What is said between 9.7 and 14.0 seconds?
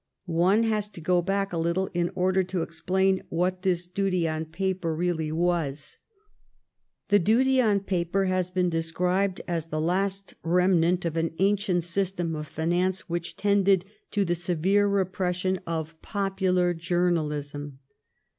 last remnant of an ancient sys tem of finance which tended